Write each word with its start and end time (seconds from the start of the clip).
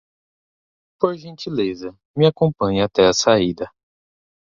Por 0.99 1.15
gentileza, 1.15 1.95
me 2.17 2.25
acompanhe 2.25 2.81
até 2.81 3.05
a 3.05 3.13
saída. 3.13 3.71